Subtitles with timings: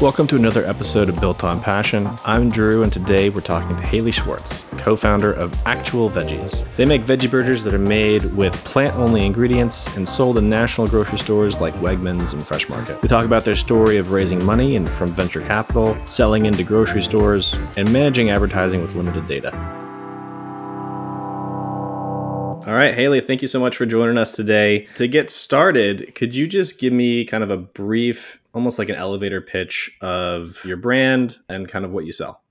[0.00, 2.08] Welcome to another episode of Built on Passion.
[2.24, 6.64] I'm Drew, and today we're talking to Haley Schwartz, co founder of Actual Veggies.
[6.76, 10.86] They make veggie burgers that are made with plant only ingredients and sold in national
[10.86, 13.02] grocery stores like Wegmans and Fresh Market.
[13.02, 17.02] We talk about their story of raising money and from venture capital, selling into grocery
[17.02, 19.50] stores, and managing advertising with limited data.
[22.68, 24.88] All right, Haley, thank you so much for joining us today.
[24.96, 28.96] To get started, could you just give me kind of a brief, almost like an
[28.96, 32.42] elevator pitch of your brand and kind of what you sell?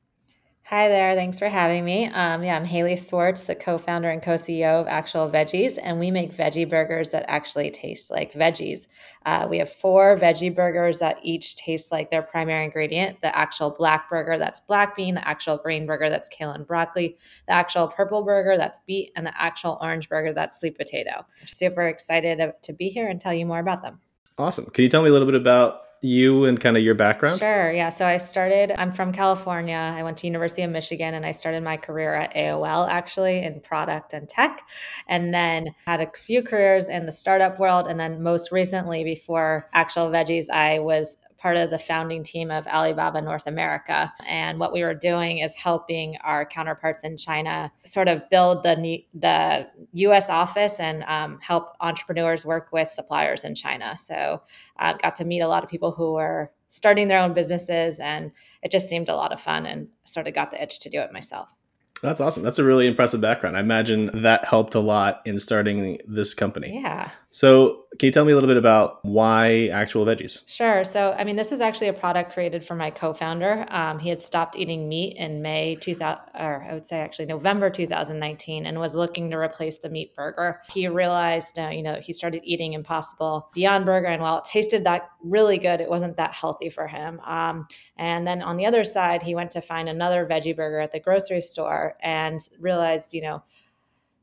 [0.69, 1.15] Hi there.
[1.15, 2.07] Thanks for having me.
[2.07, 5.97] Um, yeah, I'm Haley Schwartz, the co founder and co CEO of Actual Veggies, and
[5.97, 8.87] we make veggie burgers that actually taste like veggies.
[9.25, 13.69] Uh, we have four veggie burgers that each taste like their primary ingredient the actual
[13.69, 17.17] black burger, that's black bean, the actual green burger, that's kale and broccoli,
[17.47, 21.25] the actual purple burger, that's beet, and the actual orange burger, that's sweet potato.
[21.45, 24.01] Super excited to be here and tell you more about them.
[24.37, 24.65] Awesome.
[24.65, 27.39] Can you tell me a little bit about you and kind of your background?
[27.39, 27.71] Sure.
[27.71, 27.89] Yeah.
[27.89, 29.75] So I started, I'm from California.
[29.75, 33.59] I went to University of Michigan and I started my career at AOL actually in
[33.61, 34.61] product and tech
[35.07, 39.69] and then had a few careers in the startup world and then most recently before
[39.73, 44.11] actual veggies I was part of the founding team of Alibaba North America.
[44.27, 49.01] And what we were doing is helping our counterparts in China sort of build the
[49.13, 50.29] the U.S.
[50.29, 53.97] office and um, help entrepreneurs work with suppliers in China.
[53.97, 54.41] So
[54.75, 58.01] I uh, got to meet a lot of people who were starting their own businesses,
[58.01, 60.89] and it just seemed a lot of fun, and sort of got the itch to
[60.89, 61.53] do it myself.
[62.01, 62.43] That's awesome.
[62.43, 63.55] That's a really impressive background.
[63.55, 66.81] I imagine that helped a lot in starting this company.
[66.83, 67.09] Yeah.
[67.29, 70.43] So, can you tell me a little bit about why actual veggies?
[70.47, 70.83] Sure.
[70.83, 73.65] So, I mean, this is actually a product created for my co-founder.
[73.69, 77.69] Um, he had stopped eating meat in May 2000, or I would say actually November
[77.69, 80.61] 2019, and was looking to replace the meat burger.
[80.71, 84.83] He realized, uh, you know, he started eating Impossible Beyond Burger, and while it tasted
[84.83, 87.19] that really good, it wasn't that healthy for him.
[87.25, 90.91] Um, and then on the other side, he went to find another veggie burger at
[90.91, 93.43] the grocery store and realized, you know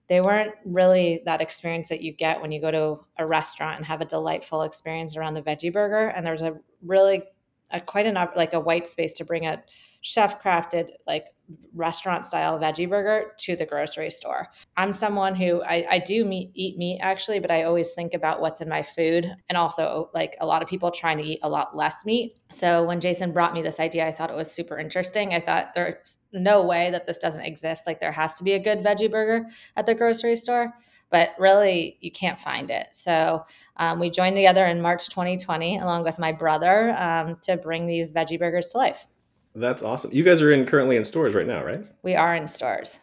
[0.06, 3.86] they weren't really that experience that you get when you go to a restaurant and
[3.86, 6.08] have a delightful experience around the veggie burger.
[6.08, 7.22] And there's a really
[7.70, 9.62] a, quite enough like a white space to bring a
[10.02, 11.33] chef crafted like
[11.74, 14.48] restaurant style veggie burger to the grocery store.
[14.76, 18.40] I'm someone who I, I do meat, eat meat actually, but I always think about
[18.40, 21.48] what's in my food and also like a lot of people trying to eat a
[21.48, 22.38] lot less meat.
[22.50, 25.34] So when Jason brought me this idea, I thought it was super interesting.
[25.34, 27.86] I thought there's no way that this doesn't exist.
[27.86, 30.74] Like there has to be a good veggie burger at the grocery store.
[31.10, 32.88] But really, you can't find it.
[32.90, 33.44] So
[33.76, 38.10] um, we joined together in March 2020, along with my brother, um, to bring these
[38.10, 39.06] veggie burgers to life.
[39.54, 40.12] That's awesome.
[40.12, 41.84] You guys are in currently in stores right now, right?
[42.02, 42.98] We are in stores.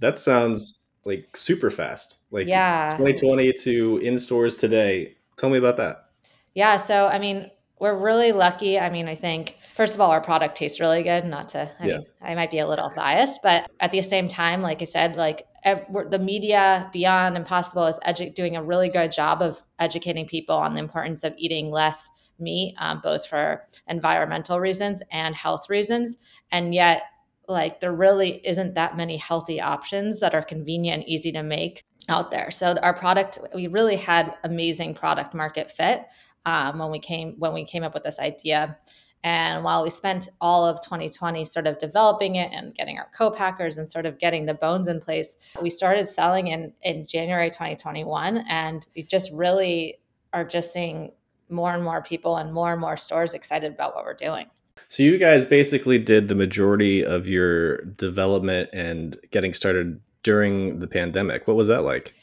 [0.00, 2.18] That sounds like super fast.
[2.30, 2.90] Like yeah.
[2.90, 5.16] 2020 to in stores today.
[5.36, 6.06] Tell me about that.
[6.54, 8.78] Yeah, so I mean, we're really lucky.
[8.78, 11.24] I mean, I think first of all, our product tastes really good.
[11.24, 11.96] Not to, I, yeah.
[11.98, 15.16] mean, I might be a little biased, but at the same time, like I said,
[15.16, 20.56] like the media beyond Impossible is edu- doing a really good job of educating people
[20.56, 26.16] on the importance of eating less meat, um, both for environmental reasons and health reasons.
[26.50, 27.02] And yet,
[27.48, 31.84] like, there really isn't that many healthy options that are convenient and easy to make
[32.08, 32.50] out there.
[32.50, 36.06] So our product, we really had amazing product market fit
[36.46, 38.76] um, when we came when we came up with this idea.
[39.22, 43.78] And while we spent all of 2020 sort of developing it and getting our co-packers
[43.78, 48.44] and sort of getting the bones in place, we started selling in in January 2021,
[48.48, 49.98] and we just really
[50.34, 51.12] are just seeing
[51.54, 54.46] more and more people and more and more stores excited about what we're doing.
[54.88, 60.86] So you guys basically did the majority of your development and getting started during the
[60.86, 61.46] pandemic.
[61.46, 62.14] What was that like?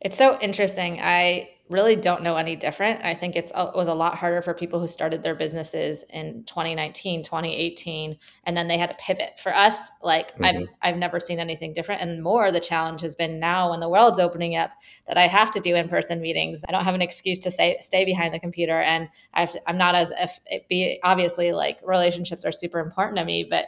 [0.00, 1.00] It's so interesting.
[1.00, 3.04] I really don't know any different.
[3.04, 6.44] I think it's it was a lot harder for people who started their businesses in
[6.44, 9.38] 2019, 2018 and then they had to pivot.
[9.42, 10.44] For us, like mm-hmm.
[10.44, 13.88] I've I've never seen anything different and more the challenge has been now when the
[13.88, 14.70] world's opening up
[15.06, 16.62] that I have to do in-person meetings.
[16.68, 19.60] I don't have an excuse to say stay behind the computer and I have to,
[19.68, 23.66] I'm not as if it be obviously like relationships are super important to me, but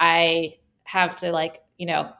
[0.00, 2.12] I have to like, you know,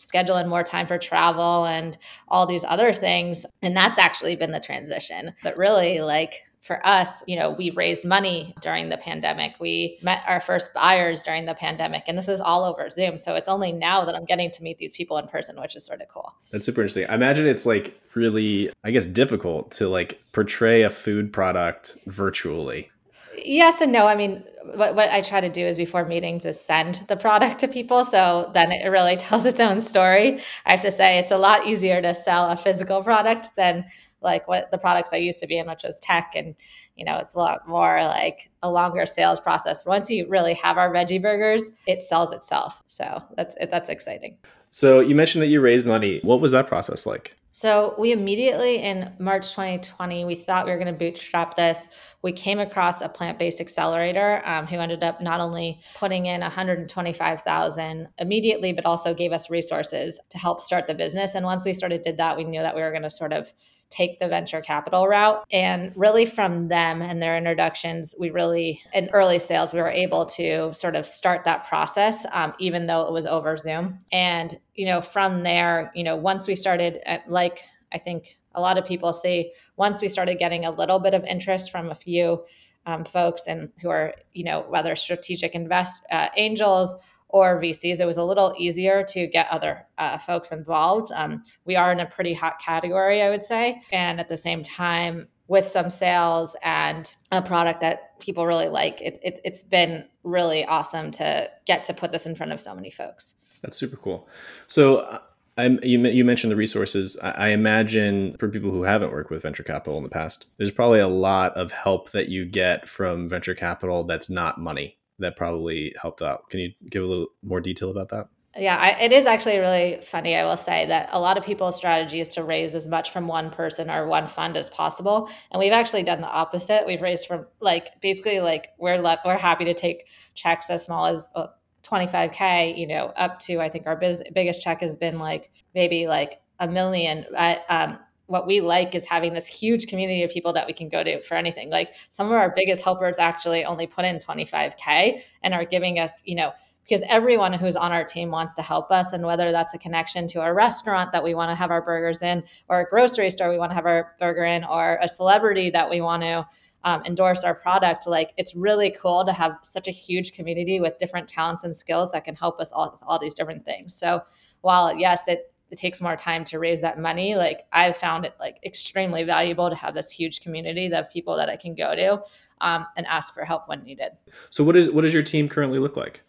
[0.00, 1.96] schedule in more time for travel and
[2.28, 3.44] all these other things.
[3.62, 5.34] And that's actually been the transition.
[5.42, 9.54] But really, like, for us, you know, we raised money during the pandemic.
[9.58, 13.16] We met our first buyers during the pandemic, and this is all over Zoom.
[13.16, 15.86] So it's only now that I'm getting to meet these people in person, which is
[15.86, 16.34] sort of cool.
[16.52, 17.06] That's super interesting.
[17.08, 22.90] I imagine it's like really, I guess, difficult to like portray a food product virtually.
[23.36, 24.06] Yes and no.
[24.06, 24.44] I mean,
[24.74, 28.04] what, what I try to do is before meetings is send the product to people.
[28.04, 30.40] So then it really tells its own story.
[30.66, 33.86] I have to say it's a lot easier to sell a physical product than
[34.22, 36.54] like what the products I used to be in, which was tech and
[36.96, 39.86] you know, it's a lot more like a longer sales process.
[39.86, 42.82] Once you really have our veggie burgers, it sells itself.
[42.88, 44.36] So that's that's exciting.
[44.68, 46.20] So you mentioned that you raised money.
[46.22, 47.36] What was that process like?
[47.52, 51.88] So we immediately in March 2020, we thought we were going to bootstrap this.
[52.22, 58.08] We came across a plant-based accelerator um, who ended up not only putting in 125,000
[58.18, 61.34] immediately, but also gave us resources to help start the business.
[61.34, 63.52] And once we started did that, we knew that we were going to sort of
[63.90, 65.44] take the venture capital route.
[65.52, 70.26] And really, from them and their introductions, we really, in early sales, we were able
[70.26, 73.98] to sort of start that process, um, even though it was over Zoom.
[74.12, 78.60] And, you know, from there, you know, once we started, at, like I think a
[78.60, 81.94] lot of people see, once we started getting a little bit of interest from a
[81.94, 82.44] few
[82.86, 86.94] um, folks and who are, you know, whether strategic invest uh, angels
[87.32, 91.10] or VCs, it was a little easier to get other uh, folks involved.
[91.14, 93.82] Um, we are in a pretty hot category, I would say.
[93.92, 99.00] And at the same time, with some sales and a product that people really like,
[99.00, 102.72] it, it, it's been really awesome to get to put this in front of so
[102.72, 103.34] many folks.
[103.60, 104.28] That's super cool.
[104.68, 105.18] So, uh,
[105.58, 107.18] I'm, you, you mentioned the resources.
[107.20, 110.70] I, I, imagine for people who haven't worked with venture capital in the past, there's
[110.70, 115.36] probably a lot of help that you get from venture capital that's not money that
[115.36, 116.50] probably helped out.
[116.50, 118.28] Can you give a little more detail about that?
[118.56, 120.34] Yeah, I, it is actually really funny.
[120.34, 123.28] I will say that a lot of people's strategy is to raise as much from
[123.28, 126.84] one person or one fund as possible, and we've actually done the opposite.
[126.84, 131.06] We've raised from like basically like we're le- we're happy to take checks as small
[131.06, 131.28] as.
[131.34, 131.48] Uh,
[131.82, 136.06] 25k you know up to i think our biz- biggest check has been like maybe
[136.06, 137.24] like a million
[137.70, 137.98] um,
[138.30, 141.20] what we like is having this huge community of people that we can go to
[141.22, 141.68] for anything.
[141.68, 146.22] Like some of our biggest helpers actually only put in 25K and are giving us,
[146.24, 146.52] you know,
[146.84, 149.12] because everyone who's on our team wants to help us.
[149.12, 152.22] And whether that's a connection to a restaurant that we want to have our burgers
[152.22, 155.70] in, or a grocery store we want to have our burger in, or a celebrity
[155.70, 156.46] that we want to
[156.84, 160.98] um, endorse our product, like it's really cool to have such a huge community with
[160.98, 163.94] different talents and skills that can help us all all these different things.
[163.94, 164.22] So
[164.62, 168.34] while yes, it it takes more time to raise that money like i've found it
[168.40, 172.20] like extremely valuable to have this huge community of people that i can go to
[172.62, 174.10] um, and ask for help when needed
[174.50, 176.22] so what is what does your team currently look like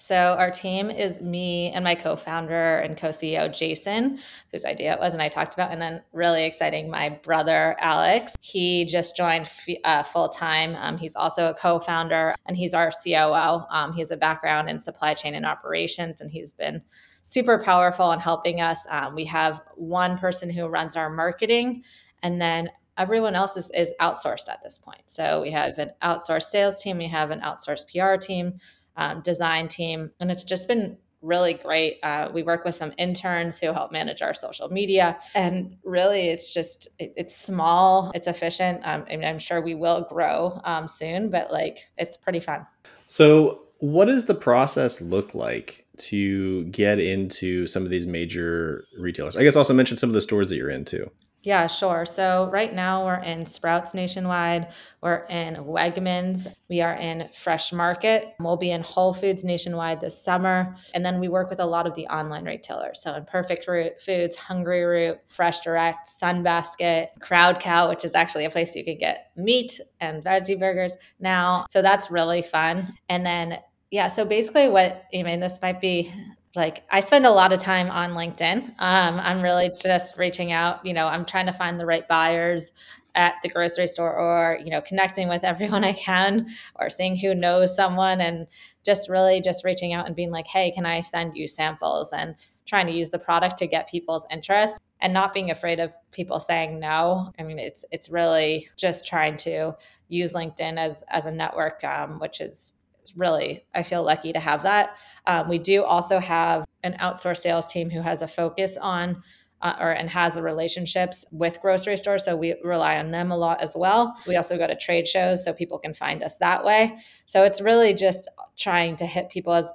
[0.00, 4.20] so our team is me and my co-founder and co-CEO Jason,
[4.52, 8.36] whose idea it was, and I talked about, and then really exciting, my brother Alex.
[8.40, 9.50] He just joined
[9.82, 10.76] uh, full time.
[10.76, 13.64] Um, he's also a co-founder, and he's our COO.
[13.70, 16.80] Um, he has a background in supply chain and operations, and he's been
[17.28, 18.86] super powerful in helping us.
[18.88, 21.82] Um, we have one person who runs our marketing,
[22.22, 25.02] and then everyone else is, is outsourced at this point.
[25.06, 28.58] So we have an outsourced sales team, we have an outsourced PR team,
[28.96, 31.98] um, design team, and it's just been really great.
[32.02, 36.52] Uh, we work with some interns who help manage our social media, and really, it's
[36.52, 38.80] just it, it's small, it's efficient.
[38.84, 42.66] Um, I mean, I'm sure we will grow um, soon, but like it's pretty fun.
[43.06, 49.36] So, what does the process look like to get into some of these major retailers?
[49.36, 51.10] I guess also mention some of the stores that you're into.
[51.44, 52.04] Yeah, sure.
[52.04, 58.34] So right now we're in Sprouts nationwide, we're in Wegmans, we are in Fresh Market,
[58.40, 61.86] we'll be in Whole Foods nationwide this summer, and then we work with a lot
[61.86, 63.00] of the online retailers.
[63.00, 68.84] So Imperfect Foods, Hungryroot, Fresh Direct, Sunbasket, Crowd Cow, which is actually a place you
[68.84, 71.66] can get meat and veggie burgers now.
[71.70, 72.94] So that's really fun.
[73.08, 73.58] And then
[73.90, 76.12] yeah, so basically what I mean this might be
[76.54, 78.74] like I spend a lot of time on LinkedIn.
[78.78, 80.84] Um, I'm really just reaching out.
[80.84, 82.72] You know, I'm trying to find the right buyers
[83.14, 87.34] at the grocery store, or you know, connecting with everyone I can, or seeing who
[87.34, 88.46] knows someone, and
[88.84, 92.34] just really just reaching out and being like, "Hey, can I send you samples?" and
[92.66, 96.38] trying to use the product to get people's interest and not being afraid of people
[96.38, 97.32] saying no.
[97.38, 99.74] I mean, it's it's really just trying to
[100.08, 102.74] use LinkedIn as as a network, um, which is
[103.16, 104.96] really, I feel lucky to have that.
[105.26, 109.22] Um, we do also have an outsourced sales team who has a focus on
[109.62, 112.24] uh, or and has the relationships with grocery stores.
[112.24, 114.16] So we rely on them a lot as well.
[114.26, 116.96] We also go to trade shows so people can find us that way.
[117.26, 119.72] So it's really just trying to hit people as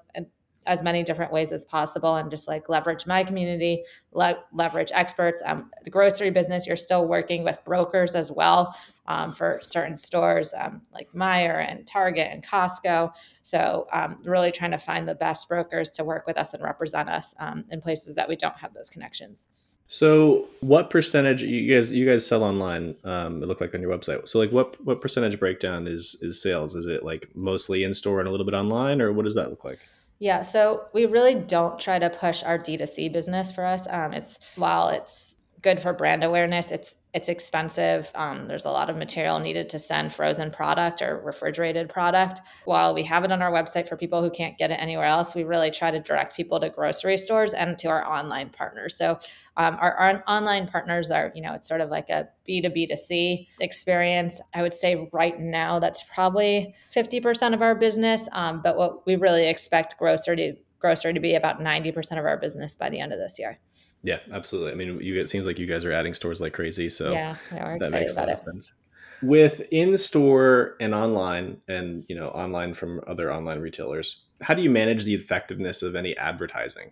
[0.65, 5.41] as many different ways as possible and just like leverage my community, le- leverage experts.
[5.45, 8.75] Um, the grocery business, you're still working with brokers as well
[9.07, 13.11] um, for certain stores um, like Meijer and Target and Costco.
[13.41, 17.09] So, um, really trying to find the best brokers to work with us and represent
[17.09, 19.47] us um, in places that we don't have those connections.
[19.87, 22.95] So, what percentage you guys you guys sell online?
[23.03, 24.27] Um, it looked like on your website.
[24.27, 26.73] So, like, what what percentage breakdown is is sales?
[26.73, 29.49] Is it like mostly in store and a little bit online, or what does that
[29.49, 29.79] look like?
[30.23, 33.85] Yeah, so we really don't try to push our D2C business for us.
[33.89, 35.32] Um, it's while it's
[35.63, 36.71] good for brand awareness.
[36.71, 38.11] It's it's expensive.
[38.15, 42.41] Um, there's a lot of material needed to send frozen product or refrigerated product.
[42.65, 45.33] While we have it on our website for people who can't get it anywhere else,
[45.33, 48.97] we really try to direct people to grocery stores and to our online partners.
[48.97, 49.19] So
[49.57, 54.41] um, our, our online partners are, you know, it's sort of like a B2B2C experience.
[54.53, 58.27] I would say right now that's probably 50% of our business.
[58.31, 62.37] Um, but what we really expect grocery to grocery to be about 90% of our
[62.37, 63.57] business by the end of this year.
[64.03, 64.73] Yeah, absolutely.
[64.73, 66.89] I mean, you, it seems like you guys are adding stores like crazy.
[66.89, 68.73] So yeah, that makes a lot of sense.
[69.21, 74.61] With in store and online, and you know, online from other online retailers, how do
[74.61, 76.91] you manage the effectiveness of any advertising?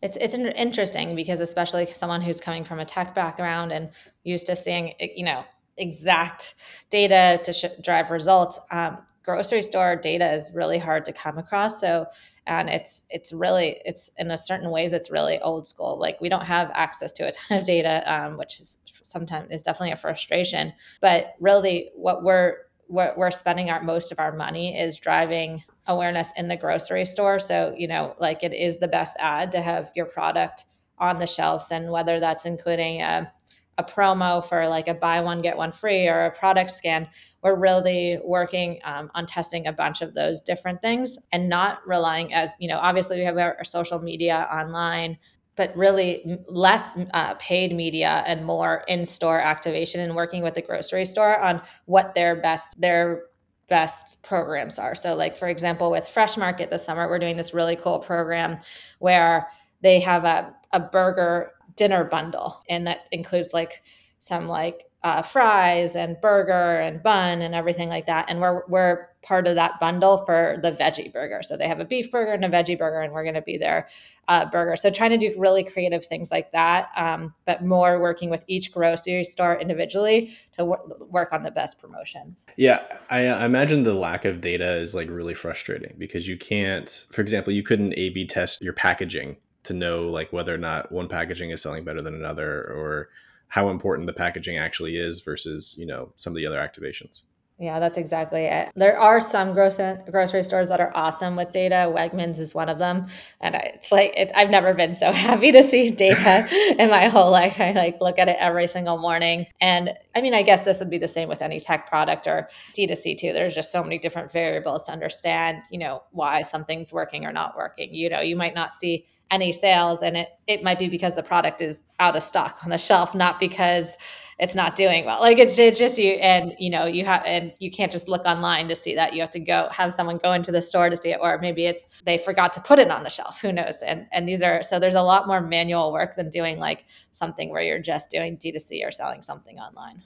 [0.00, 3.90] It's it's interesting because especially someone who's coming from a tech background and
[4.22, 5.44] used to seeing you know
[5.76, 6.54] exact
[6.90, 8.60] data to sh- drive results.
[8.70, 11.80] Um, grocery store data is really hard to come across.
[11.80, 12.06] So,
[12.46, 15.98] and it's it's really it's in a certain ways it's really old school.
[15.98, 19.62] Like we don't have access to a ton of data, um, which is sometimes is
[19.62, 20.72] definitely a frustration.
[21.00, 26.32] But really, what we're what we're spending our most of our money is driving awareness
[26.36, 27.38] in the grocery store.
[27.38, 30.64] So you know, like it is the best ad to have your product
[30.98, 33.32] on the shelves, and whether that's including a
[33.78, 37.08] a promo for like a buy one get one free or a product scan
[37.42, 42.32] we're really working um, on testing a bunch of those different things and not relying
[42.32, 45.18] as you know obviously we have our, our social media online
[45.56, 51.04] but really less uh, paid media and more in-store activation and working with the grocery
[51.04, 53.24] store on what their best their
[53.68, 54.94] best programs are.
[54.94, 58.58] So like for example with fresh market this summer we're doing this really cool program
[58.98, 59.48] where
[59.80, 63.82] they have a, a burger dinner bundle and that includes like
[64.18, 68.24] some like uh, fries and burger and bun and everything like that.
[68.26, 71.42] And we're we're part of that bundle for the veggie burger.
[71.42, 73.58] So they have a beef burger and a veggie burger, and we're going to be
[73.58, 73.86] their
[74.28, 74.76] uh, burger.
[74.76, 78.72] So trying to do really creative things like that, um, but more working with each
[78.72, 82.46] grocery store individually to w- work on the best promotions.
[82.56, 87.06] Yeah, I, I imagine the lack of data is like really frustrating because you can't,
[87.12, 91.08] for example, you couldn't A/B test your packaging to know like whether or not one
[91.08, 93.08] packaging is selling better than another or
[93.48, 97.22] how important the packaging actually is versus you know some of the other activations
[97.56, 98.72] yeah, that's exactly it.
[98.74, 101.92] There are some grocery grocery stores that are awesome with data.
[101.94, 103.06] Wegmans is one of them,
[103.40, 106.48] and I, it's like it, I've never been so happy to see data
[106.80, 107.60] in my whole life.
[107.60, 110.90] I like look at it every single morning, and I mean, I guess this would
[110.90, 113.32] be the same with any tech product or D2C too.
[113.32, 117.56] There's just so many different variables to understand, you know, why something's working or not
[117.56, 117.94] working.
[117.94, 121.22] You know, you might not see any sales and it it might be because the
[121.22, 123.96] product is out of stock on the shelf not because
[124.38, 125.20] it's not doing well.
[125.20, 128.24] Like it's, it's just you and you know you have and you can't just look
[128.24, 129.14] online to see that.
[129.14, 131.66] You have to go have someone go into the store to see it or maybe
[131.66, 133.40] it's they forgot to put it on the shelf.
[133.40, 133.82] Who knows?
[133.82, 137.50] And and these are so there's a lot more manual work than doing like something
[137.50, 140.02] where you're just doing d2c or selling something online.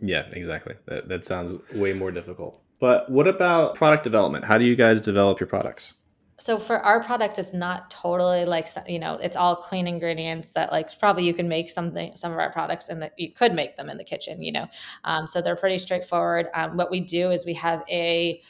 [0.00, 0.74] Yeah exactly.
[0.86, 2.60] That, that sounds way more difficult.
[2.80, 4.44] But what about product development?
[4.44, 5.94] How do you guys develop your products
[6.40, 10.72] so for our product it's not totally like you know it's all clean ingredients that
[10.72, 13.76] like probably you can make something some of our products and that you could make
[13.76, 14.66] them in the kitchen you know?
[15.04, 16.48] Um, so they're pretty straightforward.
[16.54, 18.42] Um, what we do is we have a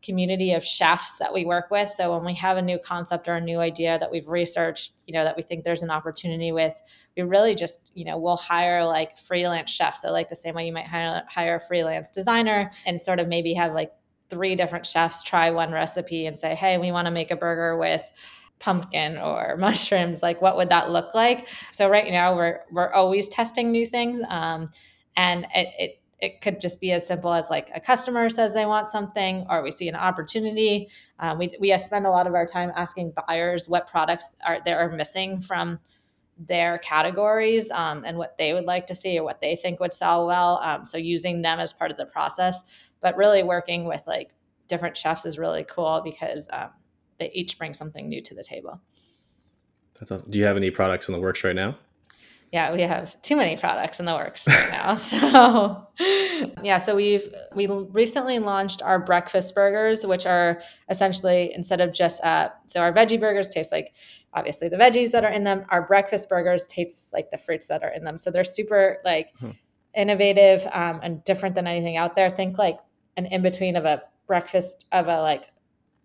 [0.00, 1.88] community of chefs that we work with.
[1.88, 5.14] So when we have a new concept or a new idea that we've researched you
[5.14, 6.80] know that we think there's an opportunity with
[7.16, 10.02] we really just you know we'll hire like freelance chefs.
[10.02, 13.28] So like the same way you might hire, hire a freelance designer and sort of
[13.28, 13.92] maybe have like
[14.28, 17.76] three different chefs try one recipe and say, hey, we want to make a burger
[17.76, 18.10] with
[18.58, 23.28] pumpkin or mushrooms like what would that look like so right now we're we're always
[23.28, 24.66] testing new things um,
[25.16, 28.66] and it, it it could just be as simple as like a customer says they
[28.66, 30.88] want something or we see an opportunity
[31.20, 34.72] um, we, we spend a lot of our time asking buyers what products are they
[34.72, 35.78] are missing from
[36.38, 39.92] their categories um, and what they would like to see or what they think would
[39.92, 40.60] sell well.
[40.62, 42.62] Um, so using them as part of the process,
[43.00, 44.30] but really working with like
[44.68, 46.70] different chefs is really cool because um,
[47.18, 48.80] they each bring something new to the table.
[49.98, 50.30] That's awesome.
[50.30, 51.76] Do you have any products in the works right now?
[52.52, 54.96] yeah, we have too many products in the works right now.
[54.96, 55.86] So
[56.62, 62.22] yeah, so we've we recently launched our breakfast burgers, which are essentially instead of just
[62.24, 63.94] uh, so our veggie burgers taste like
[64.32, 65.66] obviously the veggies that are in them.
[65.68, 68.16] Our breakfast burgers taste like the fruits that are in them.
[68.16, 69.50] So they're super like hmm.
[69.94, 72.30] innovative um, and different than anything out there.
[72.30, 72.78] Think like
[73.18, 75.44] an in between of a breakfast of a like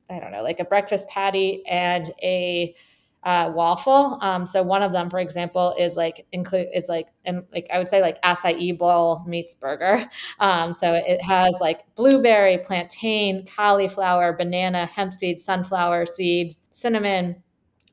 [0.10, 2.76] I don't know, like a breakfast patty and a
[3.24, 4.18] uh, waffle.
[4.22, 7.78] Um, so one of them, for example, is like include is like and like I
[7.78, 10.10] would say like acai bowl meets burger.
[10.40, 17.42] Um, so it has like blueberry, plantain, cauliflower, banana, hemp seeds, sunflower seeds, cinnamon,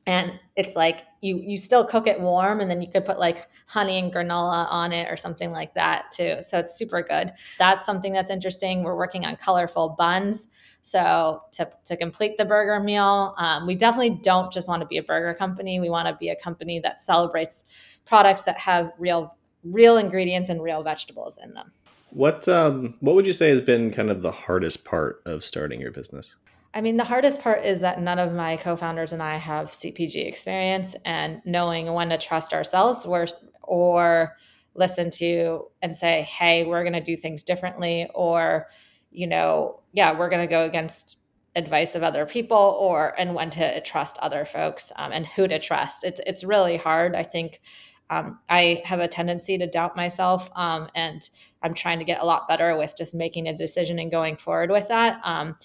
[0.07, 3.47] and it's like you you still cook it warm and then you could put like
[3.67, 6.37] honey and granola on it or something like that too.
[6.41, 7.31] So it's super good.
[7.59, 8.83] That's something that's interesting.
[8.83, 10.47] We're working on colorful buns.
[10.81, 14.97] So to, to complete the burger meal um, we definitely don't just want to be
[14.97, 15.79] a burger company.
[15.79, 17.63] We want to be a company that celebrates
[18.05, 21.71] products that have real real ingredients and real vegetables in them.
[22.09, 25.79] What um, what would you say has been kind of the hardest part of starting
[25.79, 26.35] your business
[26.73, 29.71] I mean, the hardest part is that none of my co founders and I have
[29.71, 33.27] CPG experience and knowing when to trust ourselves or,
[33.63, 34.37] or
[34.73, 38.67] listen to and say, hey, we're going to do things differently, or,
[39.11, 41.17] you know, yeah, we're going to go against
[41.57, 45.59] advice of other people or and when to trust other folks um, and who to
[45.59, 46.05] trust.
[46.05, 47.15] It's it's really hard.
[47.15, 47.59] I think
[48.09, 51.29] um, i have a tendency to doubt myself um, and
[51.63, 54.69] i'm trying to get a lot better with just making a decision and going forward
[54.69, 55.55] with that um,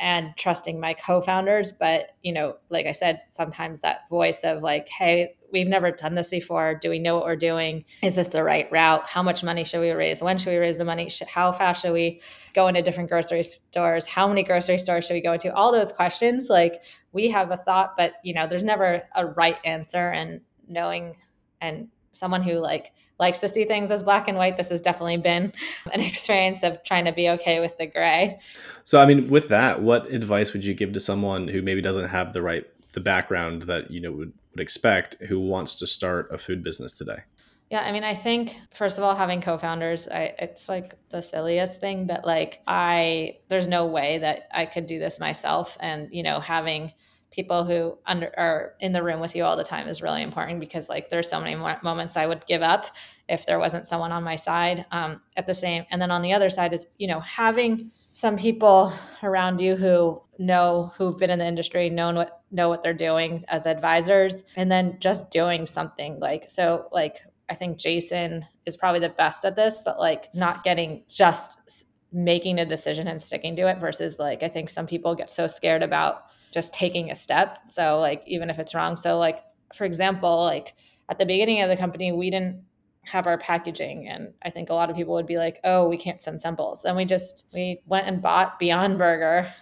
[0.00, 4.88] and trusting my co-founders but you know like i said sometimes that voice of like
[4.88, 6.74] hey we've never done this before.
[6.74, 7.84] Do we know what we're doing?
[8.02, 9.08] Is this the right route?
[9.08, 10.22] How much money should we raise?
[10.22, 11.10] When should we raise the money?
[11.28, 12.20] How fast should we
[12.54, 14.06] go into different grocery stores?
[14.06, 17.56] How many grocery stores should we go into all those questions like we have a
[17.56, 21.16] thought but you know there's never a right answer and knowing
[21.60, 25.18] and someone who like likes to see things as black and white this has definitely
[25.18, 25.52] been
[25.92, 28.38] an experience of trying to be okay with the gray.
[28.84, 32.08] So i mean with that what advice would you give to someone who maybe doesn't
[32.08, 36.28] have the right the background that you know would, would expect who wants to start
[36.32, 37.22] a food business today?
[37.70, 41.80] Yeah, I mean, I think first of all, having co-founders, I, it's like the silliest
[41.80, 46.24] thing, but like I, there's no way that I could do this myself, and you
[46.24, 46.92] know, having
[47.30, 50.58] people who under are in the room with you all the time is really important
[50.60, 52.86] because like there's so many moments I would give up
[53.28, 56.32] if there wasn't someone on my side um, at the same and then on the
[56.32, 61.38] other side is you know having some people around you who know who've been in
[61.38, 66.18] the industry know what know what they're doing as advisors and then just doing something
[66.18, 70.64] like so like I think Jason is probably the best at this but like not
[70.64, 75.14] getting just making a decision and sticking to it versus like I think some people
[75.14, 77.58] get so scared about just taking a step.
[77.68, 78.96] So like even if it's wrong.
[78.96, 79.42] So like
[79.74, 80.74] for example, like
[81.08, 82.62] at the beginning of the company, we didn't
[83.02, 85.96] have our packaging and I think a lot of people would be like, "Oh, we
[85.96, 89.52] can't send samples." Then we just we went and bought Beyond Burger,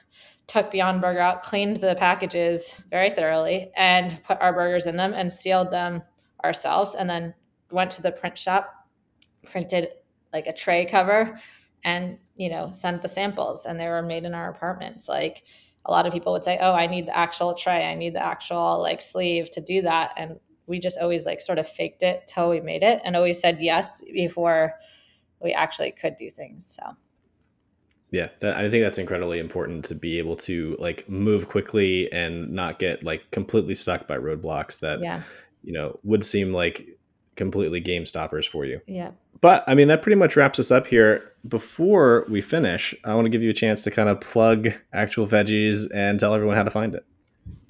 [0.48, 5.14] took Beyond Burger out, cleaned the packages very thoroughly and put our burgers in them
[5.14, 6.02] and sealed them
[6.44, 7.34] ourselves and then
[7.70, 8.72] went to the print shop,
[9.44, 9.88] printed
[10.32, 11.38] like a tray cover
[11.84, 15.08] and, you know, sent the samples and they were made in our apartments.
[15.08, 15.44] Like
[15.88, 17.86] a lot of people would say, "Oh, I need the actual tray.
[17.86, 21.58] I need the actual like sleeve to do that." And we just always like sort
[21.58, 24.74] of faked it till we made it and always said yes before
[25.40, 26.66] we actually could do things.
[26.66, 26.94] So
[28.10, 32.50] yeah, that, I think that's incredibly important to be able to like move quickly and
[32.50, 35.22] not get like completely stuck by roadblocks that yeah.
[35.62, 36.98] you know would seem like
[37.36, 38.80] completely game stoppers for you.
[38.86, 39.12] Yeah.
[39.40, 41.32] But I mean, that pretty much wraps us up here.
[41.46, 45.26] Before we finish, I want to give you a chance to kind of plug actual
[45.26, 47.04] veggies and tell everyone how to find it.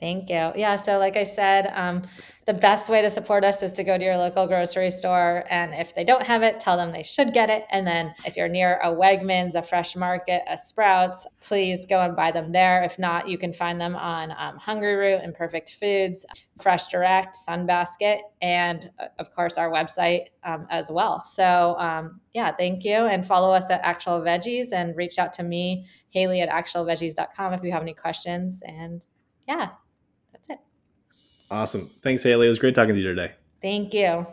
[0.01, 0.53] Thank you.
[0.55, 0.77] Yeah.
[0.77, 2.05] So, like I said, um,
[2.47, 5.45] the best way to support us is to go to your local grocery store.
[5.51, 7.65] And if they don't have it, tell them they should get it.
[7.71, 12.15] And then if you're near a Wegmans, a Fresh Market, a Sprouts, please go and
[12.15, 12.85] buy them there.
[12.85, 16.25] If not, you can find them on um, Hungryroot, Imperfect Foods,
[16.63, 21.25] Fresh Direct, Sunbasket, and uh, of course our website um, as well.
[21.25, 22.95] So, um, yeah, thank you.
[22.95, 27.65] And follow us at Actual Veggies and reach out to me, Haley at actualveggies.com if
[27.65, 28.63] you have any questions.
[28.65, 29.03] And
[29.49, 29.71] yeah,
[30.33, 30.61] that's it.
[31.51, 31.91] Awesome.
[32.03, 32.47] Thanks, Haley.
[32.47, 33.33] It was great talking to you today.
[33.63, 34.27] Thank you.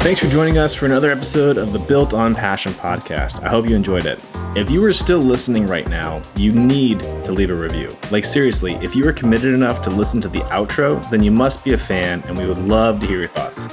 [0.00, 3.42] Thanks for joining us for another episode of the Built on Passion podcast.
[3.42, 4.20] I hope you enjoyed it.
[4.56, 7.94] If you are still listening right now, you need to leave a review.
[8.10, 11.64] Like, seriously, if you are committed enough to listen to the outro, then you must
[11.64, 13.66] be a fan, and we would love to hear your thoughts.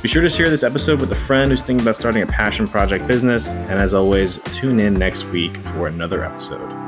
[0.00, 2.68] Be sure to share this episode with a friend who's thinking about starting a passion
[2.68, 3.52] project business.
[3.52, 6.83] And as always, tune in next week for another episode.